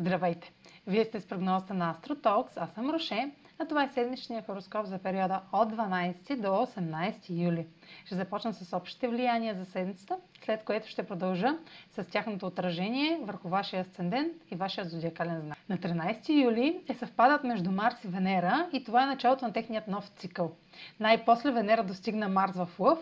[0.00, 0.52] Здравейте!
[0.86, 4.98] Вие сте с прогнозата на AstroTalks, аз съм Роше, а това е седмичния хороскоп за
[4.98, 7.66] периода от 12 до 18 юли.
[8.04, 11.48] Ще започна с общите влияния за седмицата, след което ще продължа
[11.90, 15.58] с тяхното отражение върху вашия асцендент и вашия зодиакален знак.
[15.68, 19.88] На 13 юли е съвпадат между Марс и Венера и това е началото на техният
[19.88, 20.52] нов цикъл.
[21.00, 22.98] Най-после Венера достигна Марс в Лъв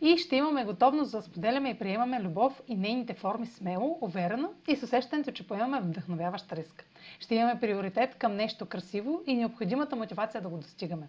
[0.00, 4.76] и ще имаме готовност да споделяме и приемаме любов и нейните форми смело, уверено и
[4.76, 6.84] с усещането, че поемаме вдъхновяващ риск.
[7.20, 11.08] Ще имаме приоритет към нещо красиво и необходимата мотивация да го достигаме.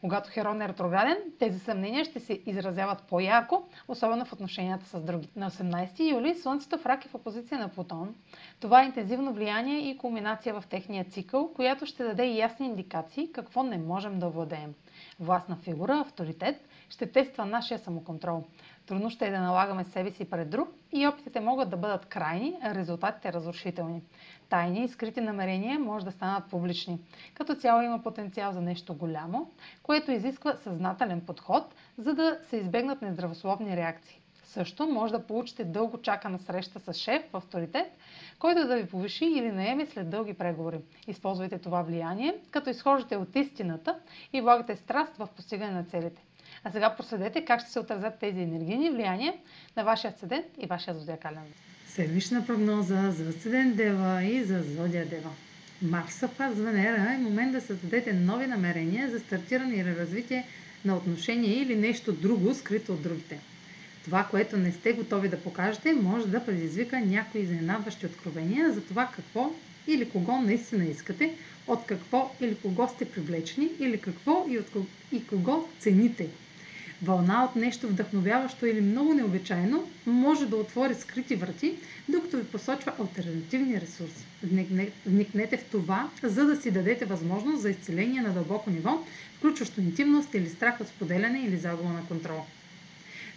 [0.00, 5.28] Когато Херон е ретрограден, тези съмнения ще се изразяват по-ярко, особено в отношенията с други.
[5.36, 8.14] На 18 юли Слънцето в рак е в опозиция на Плутон.
[8.60, 13.62] Това е интензивно влияние и кулминация в техния цикъл, която ще даде ясни индикации какво
[13.62, 14.74] не можем да владеем.
[15.20, 18.44] Властна фигура, авторитет, ще тества нашия самоконтрол.
[18.86, 22.58] Трудно ще е да налагаме себе си пред друг и опитите могат да бъдат крайни,
[22.62, 24.02] а резултатите разрушителни.
[24.48, 26.98] Тайни и скрити намерения може да станат публични.
[27.34, 29.50] Като цяло има потенциал за нещо голямо,
[29.82, 34.20] което изисква съзнателен подход, за да се избегнат нездравословни реакции.
[34.52, 37.86] Също може да получите дълго чакана среща с шеф в авторитет,
[38.38, 40.78] който да ви повиши или наеме след дълги преговори.
[41.06, 43.98] Използвайте това влияние, като изхождате от истината
[44.32, 46.22] и влагате страст в постигане на целите.
[46.64, 49.34] А сега проследете как ще се отразят тези енергийни влияния
[49.76, 51.42] на вашия асцендент и вашия зодиакален.
[51.86, 55.30] Седмична прогноза за асцендент Дева и за зодия Дева.
[55.82, 60.46] Марс в Венера е момент да създадете нови намерения за стартиране или развитие
[60.84, 63.40] на отношение или нещо друго, скрито от другите.
[64.04, 69.10] Това, което не сте готови да покажете, може да предизвика някои изненадващи откровения за това
[69.16, 69.50] какво
[69.86, 71.34] или кого наистина искате,
[71.66, 76.28] от какво или кого сте привлечени, или какво и, от кого, и кого цените.
[77.02, 81.74] Вълна от нещо вдъхновяващо или много необичайно може да отвори скрити врати,
[82.08, 84.24] докато ви посочва альтернативни ресурси.
[85.06, 89.04] Вникнете в това, за да си дадете възможност за изцеление на дълбоко ниво,
[89.36, 92.44] включващо интимност или страх от споделяне или загуба на контрол.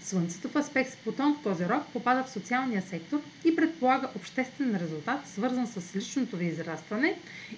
[0.03, 5.28] Слънцето в аспект с Плутон в Козерог попада в социалния сектор и предполага обществен резултат,
[5.28, 7.16] свързан с личното ви израстване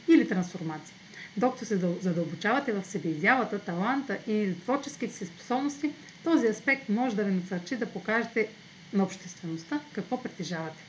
[0.08, 0.96] или трансформация.
[1.38, 5.92] Докато се задълбочавате в себеизявата, таланта или творческите си способности,
[6.24, 8.48] този аспект може да ви насърчи да покажете
[8.94, 10.84] на обществеността какво притежавате.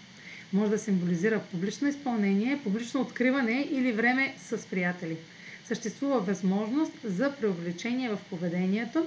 [0.53, 5.17] Може да символизира публично изпълнение, публично откриване или време с приятели–
[5.65, 9.06] съществува възможност за преувеличение в поведението